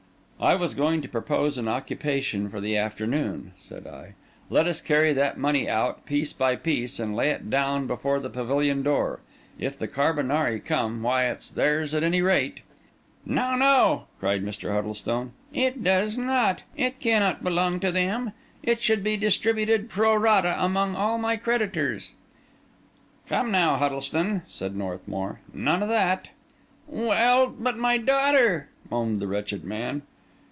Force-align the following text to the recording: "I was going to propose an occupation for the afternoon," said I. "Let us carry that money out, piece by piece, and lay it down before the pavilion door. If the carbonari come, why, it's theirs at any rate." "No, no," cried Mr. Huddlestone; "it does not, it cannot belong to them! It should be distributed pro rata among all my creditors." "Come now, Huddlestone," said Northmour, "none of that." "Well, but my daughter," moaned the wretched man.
"I 0.43 0.55
was 0.55 0.73
going 0.73 1.01
to 1.03 1.07
propose 1.07 1.59
an 1.59 1.67
occupation 1.67 2.49
for 2.49 2.59
the 2.59 2.75
afternoon," 2.75 3.51
said 3.57 3.85
I. 3.85 4.15
"Let 4.49 4.65
us 4.65 4.81
carry 4.81 5.13
that 5.13 5.37
money 5.37 5.69
out, 5.69 6.03
piece 6.07 6.33
by 6.33 6.55
piece, 6.55 6.99
and 6.99 7.15
lay 7.15 7.29
it 7.29 7.51
down 7.51 7.85
before 7.85 8.19
the 8.19 8.29
pavilion 8.31 8.81
door. 8.81 9.19
If 9.59 9.77
the 9.77 9.87
carbonari 9.87 10.59
come, 10.59 11.03
why, 11.03 11.25
it's 11.29 11.51
theirs 11.51 11.93
at 11.93 12.01
any 12.01 12.23
rate." 12.23 12.61
"No, 13.23 13.53
no," 13.55 14.07
cried 14.19 14.43
Mr. 14.43 14.71
Huddlestone; 14.71 15.33
"it 15.53 15.83
does 15.83 16.17
not, 16.17 16.63
it 16.75 16.99
cannot 16.99 17.43
belong 17.43 17.79
to 17.81 17.91
them! 17.91 18.31
It 18.63 18.79
should 18.79 19.03
be 19.03 19.17
distributed 19.17 19.89
pro 19.89 20.15
rata 20.15 20.55
among 20.57 20.95
all 20.95 21.19
my 21.19 21.37
creditors." 21.37 22.15
"Come 23.27 23.51
now, 23.51 23.75
Huddlestone," 23.75 24.41
said 24.47 24.75
Northmour, 24.75 25.39
"none 25.53 25.83
of 25.83 25.89
that." 25.89 26.29
"Well, 26.87 27.45
but 27.45 27.77
my 27.77 27.99
daughter," 27.99 28.69
moaned 28.89 29.19
the 29.19 29.27
wretched 29.27 29.63
man. 29.63 30.01